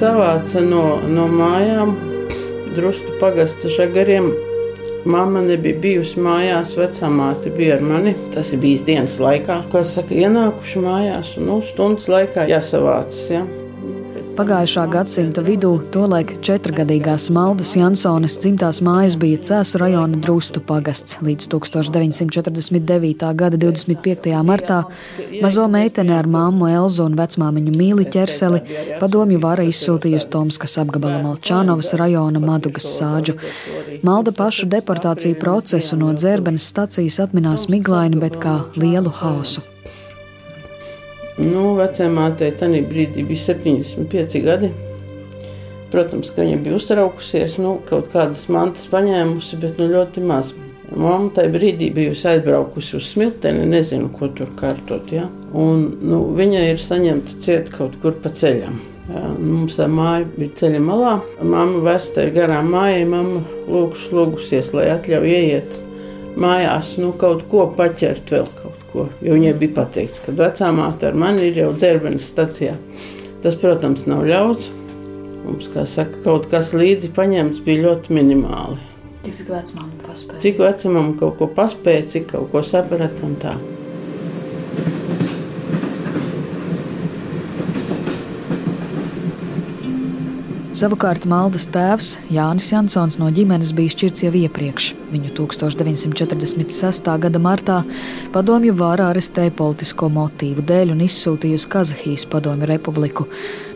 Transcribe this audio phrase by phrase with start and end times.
[0.00, 1.92] savāca no, no mājām,
[2.76, 4.30] drustu pagasta žagariem.
[5.08, 8.12] Mama nebija bijusi mājās, vecāmāte bija ar mani.
[8.34, 13.24] Tas ir bijis dienas laikā, kā saka, ienākuši mājās un nu, stundas laikā jāsavācas.
[13.32, 13.46] Ja?
[14.36, 21.16] Pagājušā gadsimta vidū tolaik četrgadīgās Maldas Jansonas dzimtās mājas bija Cēsu rajona Drustu pagasts.
[21.24, 23.24] Līdz 1949.
[23.42, 24.30] gada 25.
[24.46, 24.82] martā
[25.42, 28.62] mazo meiteni ar māmu Elzu un vecmāmiņu Mīli ķerseli
[29.02, 33.38] padomju vara izsūtījusi Tomskas apgabala Malčānovas rajona Madugas sāģu.
[34.06, 39.66] Malda pašu deportāciju procesu no dzērbenes stacijas atminās miglaini, bet kā lielu hausu.
[41.40, 44.68] Nu, vecāmātei tajā brīdī bija 75 gadi.
[45.90, 50.52] Protams, ka viņa bija uztraukusies, nu, kaut kādas mantas paņēmusi, bet nu, ļoti maz.
[50.90, 55.10] Māma tajā brīdī bijusi aizbraukusi uz smilteni, nezinu, ko tur kārtot.
[55.14, 55.26] Ja?
[55.56, 58.78] Un, nu, viņa ir saņemta ciet kaut kur pa ceļam.
[59.10, 61.14] Jā, mums tā māja bija ceļa malā.
[61.42, 65.86] Māma vestai garām mājai, lūgus, lūgusies, lai atļauj ieiet
[66.38, 69.06] mājās, nu, kaut ko paķert vēl kaut ko.
[69.24, 72.76] Jo viņai bija pateikts, ka vecā māte ar mani ir jau dzerbenes stacijā.
[73.40, 74.70] Tas, protams, nav ļauts.
[75.40, 78.78] Mums, kā saka, kaut kas līdzi paņemts bija ļoti minimāli.
[79.24, 80.40] Cik vecmāmiņa paspēja?
[80.44, 83.56] Cik vecumam kaut ko paspēja, cik kaut ko saprata un tā.
[90.80, 94.86] Savukārt Maldas tēvs Jānis Jansons no ģimenes bija šķirts jau iepriekš.
[95.10, 97.10] Viņu 1946.
[97.20, 97.82] gada martā
[98.32, 103.28] padomju vāra arestēja politisko motīvu dēļ un izsūtīja uz Kazahijas padomju republiku.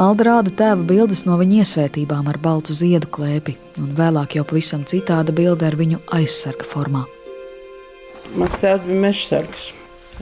[0.00, 4.82] Malda rāda tēva bildes no viņa iesvētībām ar baltu ziedu klēpi, un vēlāk jau pavisam
[4.82, 7.06] citāda bilde ar viņu aizsarga formā.
[8.34, 9.70] Mans tēvs bija mežsargs,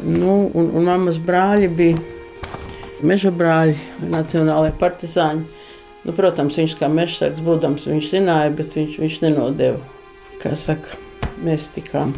[0.04, 2.04] nu, un, un mammas brāļi bija
[3.00, 3.80] meža brāļi,
[4.12, 5.56] nacionālajie partizāņi.
[6.07, 9.81] Nu, protams, viņš kā mežsargs būdams, viņš zināja, bet viņš, viņš nenodeva.
[10.39, 10.94] Kā saka,
[11.43, 12.12] mēs tikām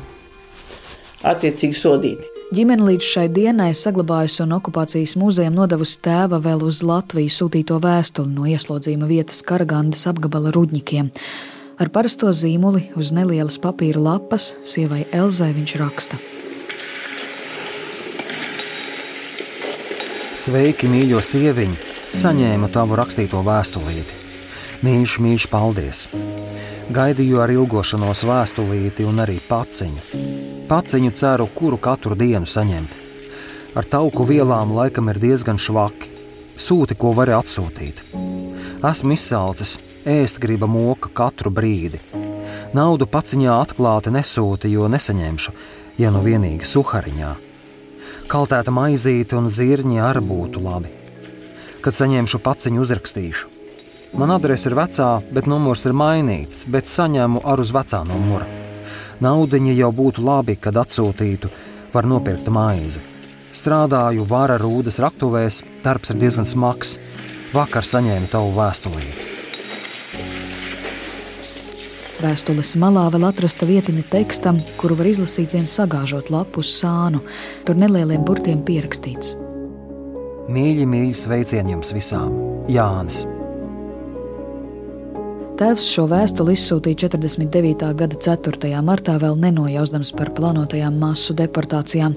[1.25, 2.34] attiecīgi sodīti.
[2.53, 8.32] Ģimene līdz šai dienai saglabājusi un okupācijas muzejam nodevusi tēva vēl uz Latviju sūtīto vēstuli
[8.32, 11.10] no ieslodzījuma vietas Karagandas apgabala rudņikiem.
[11.81, 16.21] Ar parasto zīmoli uz nelielas papīra lapas sievai Elzai viņš raksta.
[20.38, 21.88] Sveiki, mīļo sieviņu!
[22.16, 24.14] Saņēmu tavu rakstīto vēstulīti.
[24.80, 26.06] Mīļš, mīļš, paldies!
[26.88, 30.22] Gaidīju ar ilgošanos vēstulīti un arī paciņu.
[30.70, 32.94] Paciņu ceru, kuru katru dienu saņemt.
[33.76, 36.08] Ar tauku vielām laikam ir diezgan švaki.
[36.56, 38.00] Sūti, ko vari atsūtīt.
[38.88, 39.76] Esmu izsalcis,
[40.08, 42.00] ēst griba moka katru brīdi.
[42.72, 45.52] Naudu paciņā atklāti nesūti, jo nesaņemšu,
[46.00, 47.34] ja nu vienīgi suhariņā.
[48.32, 50.97] Kaltēta maizīte un zirņi arī būtu labi.
[51.84, 53.55] Kad saņemšu paciņu, uzrakstīšu.
[54.19, 58.47] Man adrese ir vecā, bet numurs ir mainīts, bet saņēmu ar uz vecā numura.
[59.21, 61.50] Naudiņa jau būtu labi, kad atsūtītu,
[61.93, 63.03] var nopirkt maizi.
[63.53, 66.97] Strādāju vara rūdas raktuvēs, darbs ir diezgan smags.
[67.53, 69.27] Vakar saņēmu tavu vēstulīti.
[72.19, 77.22] Vēstules malā vēl atrasta vietiņa tekstam, kuru var izlasīt vien sagāžot lapu uz sānu.
[77.62, 79.37] Tur nelieliem burtiem pierakstīts:
[80.48, 82.31] Mīļi, mīļi sveicieni jums visām!
[82.72, 83.26] Jānis!
[85.59, 87.91] Tēvs šo vēstuli izsūtīja 49.
[87.98, 88.70] gada 4.
[88.86, 92.14] martā, vēl nenojausdams par plānotajām masu deportācijām.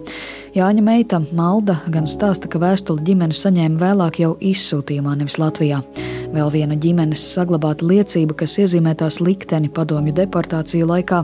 [0.55, 5.81] Jāņa meita Malda gan stāsta, ka vēstuli ģimene saņēma vēlāk jau izsūtījumā, nevis Latvijā.
[6.31, 11.17] Vēl viena ģimenes saglabāta liecība, kas iezīmē tās likteni padomju deportāciju laikā,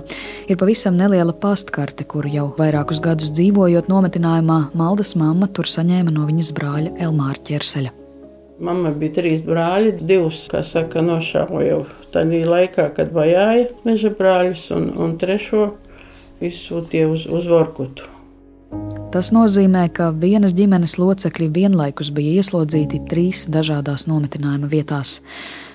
[0.51, 6.27] ir pavisam neliela pastkarte, kur jau vairākus gadus dzīvojot nometinājumā, Maldas mamma tur saņēma no
[6.27, 7.93] viņas brāļa Elmāra ķerseļa.
[8.67, 11.79] Mamma bija trīs brāļi, divus, kā saka, nošāva jau
[12.11, 15.69] tajā laikā, kad vajāja meža brāļus, un, un trešo
[16.43, 18.16] izsūtīja uz, uz Vorkutu.
[19.07, 25.21] Tas nozīmē, ka vienas ģimenes locekļi vienlaikus bija ieslodzīti trīs dažādās nometinājuma vietās.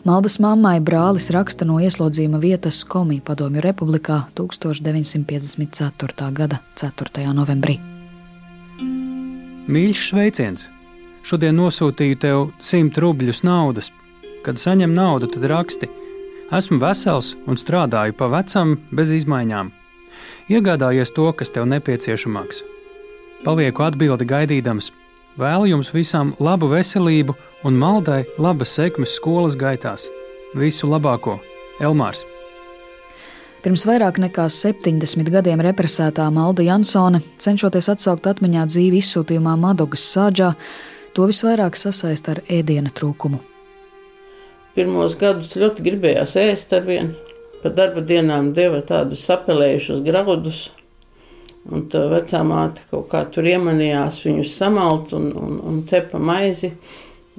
[0.04, 6.28] Maldas mammai brālis raksta no ieslodzījuma vietas Komija Padomju Republikā 1954.
[6.36, 7.24] gada 4.
[7.38, 7.78] novembrī.
[9.72, 10.68] Mīļš sveiciens!
[11.24, 13.88] Šodien nosūtīju tev 100 rubļus naudas.
[14.44, 15.88] Kad saņem naudu, tad raksti:
[16.52, 19.72] Esmu vesels un strādāju pa vecam, bez izmaiņām.
[20.52, 22.60] Iegādājies to, kas tev nepieciešamāks
[23.42, 24.92] Palieku atbildi gaidīdams.
[25.34, 27.34] Vēlu jums visām labu veselību
[27.66, 30.04] un maldai labas sekmes skolas gaitās.
[30.54, 31.40] Visu labāko,
[31.82, 32.22] Elmārs!
[33.62, 40.52] Pirms vairāk nekā 70 gadiem represētā Malda Jansone, cenšoties atsaukt atmiņā dzīvi izsūtījumā Madogas sāģā,
[41.14, 43.40] to visvairāk sasaista ar ēdiena trūkumu.
[44.74, 47.18] Pirmos gadus ļoti gribējās ēst ar vienu.
[47.62, 50.62] Pa darba dienām deva tādus sapelējušus graudus.
[51.70, 56.72] Un tā vecā māte kaut kā tur iemanījās viņus samalt un, un, un cepa maizi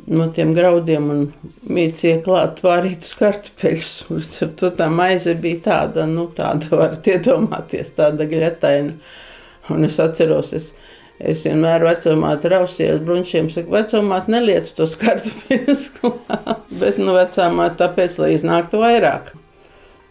[0.08, 1.25] no tiem graudiem un
[1.70, 3.92] mītīja klāt vārītus kartupeļus.
[4.10, 8.96] Līdz ar to tā maize bija tāda, nu tāda varat iedomāties, tāda gļetaina.
[9.72, 10.72] Un es atceros, es,
[11.19, 16.68] es vienmēr vecumāte rausījos bruņšiem, saku, vecumāte neliec tos kartupeļus klāt.
[16.72, 19.34] Bet, nu, vecumāte tāpēc, lai iznāktu vairāk.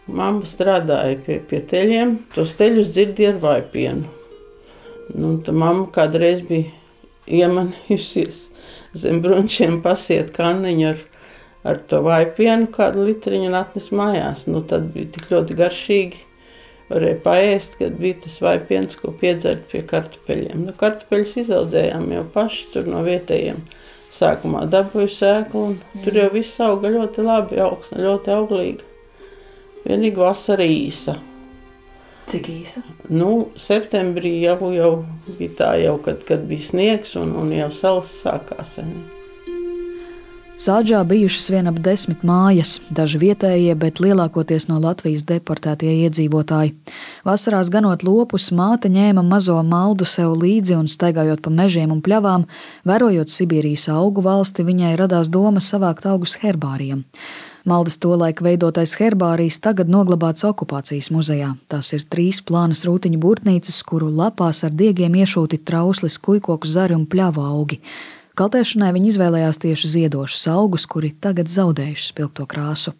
[0.07, 4.09] Mama strādāja pie, pie teļiem, tos teļus dzirdēja ar vaipienu.
[5.15, 6.71] Nu, tā mamma kādreiz bija
[7.27, 8.49] iemanījusies
[8.99, 10.99] zem brunčiem, pasiet kanniņu ar,
[11.71, 14.45] ar to vaipienu, kādu litriņu un atnes mājās.
[14.49, 16.23] Nu, tad bija tik ļoti garšīgi.
[16.91, 20.67] Varēja paēst, kad bija tas vaipiens, ko piedzert pie kartupeļiem.
[20.67, 23.63] Nu, kartupeļus izaudzējām jau paši tur no vietējiem.
[24.13, 28.92] Sākumā dabūju sēklu, un tur jau viss auga ļoti labi, augsne ļoti auglīga.
[29.83, 31.17] Vienīgi vasara īsa.
[32.29, 32.83] Cik īsa?
[33.11, 34.93] Nu, septembrī jau, jau
[35.37, 38.77] bija tā, jau, kad, kad bija sniegs un, un jau salas sākās.
[40.63, 46.75] Sāģā bijušas vien ap desmit mājas, daži vietējie, bet lielākoties no Latvijas deportētie iedzīvotāji.
[47.27, 52.45] Vasarās ganot lopus, māte ņēma mazo maldu sev līdzi un staigājot pa mežiem un pļavām,
[52.87, 57.03] vērojot Sibīrijas augu valsti, viņai radās doma savākt augus herbārijam.
[57.63, 61.53] Maldas tolaik veidotais herbārijs tagad noglabāts okupācijas muzejā.
[61.71, 67.05] Tās ir trīs plānas rūtiņu būrtnīcas, kuru lapās ar diegiem iešūti trauslis, kuikoku zari un
[67.07, 67.77] pļāvu augi.
[68.35, 72.91] Kaltēšanai viņi izvēlējās tieši ziedošus augus, kuri tagad zaudējuši spilgto krāsu.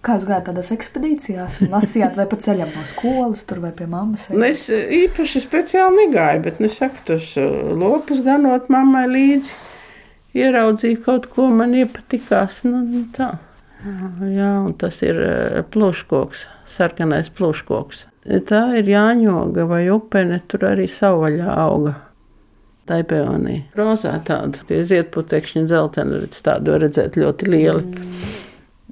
[0.00, 4.24] Kā jūs gājāt tādās ekspedīcijās, lasījāt vai pa ceļam no skolas, tur vai pie mammas?
[4.32, 9.52] Nu, es īpaši speciāli negāju, bet nu, saku, tos uh, lopus ganot mammai līdzi.
[10.38, 12.62] Ieraudzīju kaut ko, man iepatikās.
[12.64, 13.34] Nu, nu tā.
[13.84, 16.44] Jā, un tas ir eh, plūškoks,
[16.74, 18.06] sarkanais plūškoks.
[18.48, 21.94] Tā ir jāņoga vai upene, tur arī savvaļā auga.
[22.88, 23.62] Tā ir peonija.
[23.76, 27.84] Rozā tāda, tie ziedputekšņi dzelteni, redz tādu redzēt ļoti lieli.
[27.84, 28.34] Mm.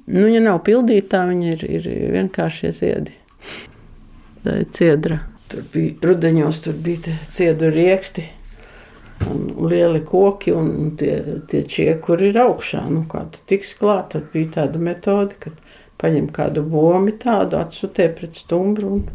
[0.07, 3.17] Nu, ja nav pildītā, viņi ir, ir vienkāršie ziedi.
[4.45, 5.19] Tā ir ciedra.
[5.51, 8.27] Tur bija rudeņos, tur bija ciedu rieksti
[9.57, 11.17] lieli koki un tie,
[11.49, 12.83] tie čiekuri ir augšā.
[12.91, 15.55] Nu, kā tas tiks klāt, tad bija tāda metode, kad
[16.01, 19.07] paņem kādu bomi tādu, atsutē pret stumbru un,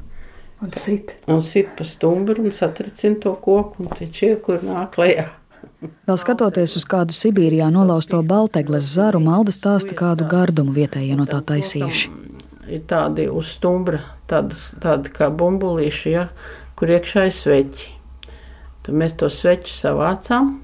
[0.62, 1.16] un sit.
[1.30, 5.28] Un sit pa stumbru un satricina to koku un tie čiekuri nāk lejā.
[6.06, 11.40] Vēl skatoties uz kādu Sibīrijā nolausto baltegles zaru, malda stāsta kādu gardumu vietējie no tā
[11.46, 12.10] taisījuši.
[12.72, 14.00] Ir tādi uz stumbra,
[14.30, 16.28] tādas, tādi kā bumbulīši, ja,
[16.78, 17.90] kur iekšā ir sveķi.
[18.82, 20.56] Tad mēs to sveču savācām,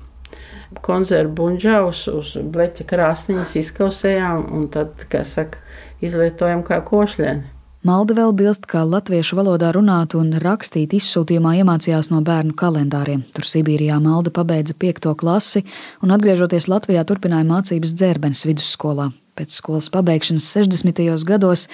[0.84, 5.62] konzervu buļģā uz, uz bleķa krāsniņas izkausējām un tad, kā saka,
[6.04, 7.54] izlietojam kā košļēni.
[7.86, 13.22] Malda vēl bilst, ka latviešu valodā runāt un rakstīt izsūtījumā iemācījās no bērnu kalendāriem.
[13.32, 15.62] Tur Sibīrijā Malda pabeidza piekto klasi
[16.02, 19.12] un, atgriežoties Latvijā, turpināja mācības dzērbenes vidusskolā.
[19.38, 20.98] Pēc skolas pabeigšanas 60.
[21.22, 21.68] gados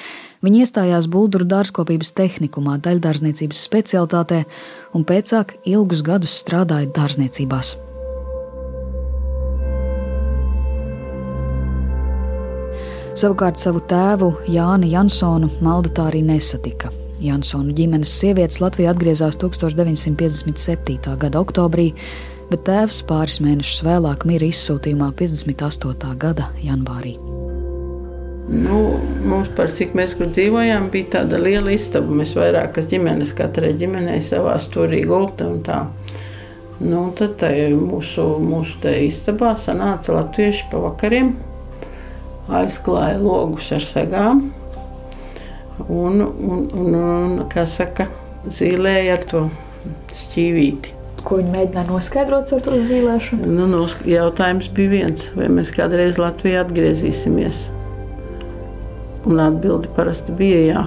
[0.45, 4.43] viņa iestājās Bulduru dārzkopības tehnikumā, daļdārzniecības specialitātē
[4.93, 7.79] un pēcāk ilgus gadus strādāja dārzniecībās.
[13.15, 16.91] Savukārt savu tēvu Jāni Jansonu Malda tā arī nesatika.
[17.23, 21.15] Jansonu ģimenes sievietes Latvijā atgriezās 1957.
[21.23, 21.93] gada oktobrī,
[22.51, 26.13] bet tēvs pāris mēnešus vēlāk mira izsūtījumā 58.
[26.19, 27.15] gada janvārī.
[28.49, 32.13] Nu, mums, par cik mēs tur dzīvojām, bija tāda liela istaba.
[32.13, 35.81] Mēs vairākas ģimenes, katrai ģimenei savā stūrī gulta un tā.
[36.85, 37.41] Nu, tad
[37.73, 41.33] mūsu, mūsu istabā sanāca latvieši pa vakariem,
[42.53, 44.43] aizklāja logus ar segām
[45.89, 48.09] un, un, un, un kā saka,
[48.45, 49.45] zīlēja ar to
[50.19, 50.93] šķīvīti.
[51.25, 53.49] Ko viņi mēģināja noskaidrot ar to zīlēšanu?
[53.49, 57.65] Nu, nos, jautājums bija viens, vai mēs kādreiz Latvijā atgriezīsimies.
[59.25, 60.83] Un atbildi parasti bija jā.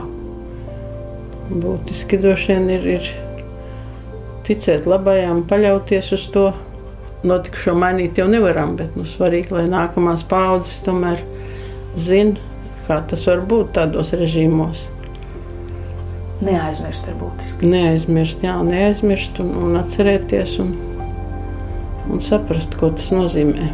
[1.47, 3.07] Būtiski droši vien ir, ir
[4.47, 6.49] ticēt labajām, paļauties uz to.
[7.27, 11.23] Notikušo mainīt jau nevaram, bet nu, svarīgi, lai nākamās paudzes tomēr
[11.97, 12.37] zina,
[12.85, 14.85] kā tas var būt tādos režīmos.
[16.45, 17.71] Neaizmirst ir būtiski.
[17.73, 20.75] Neaizmirst, jā, neaizmirst un, un atcerēties un,
[22.13, 23.71] un saprast, ko tas nozīmē.